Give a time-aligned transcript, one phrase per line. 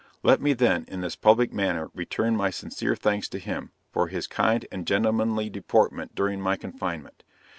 [0.23, 4.25] Let me then, in this public manner, return my sincere thanks to him, for his
[4.25, 7.23] kind and gentlemanly deportment during my confinement.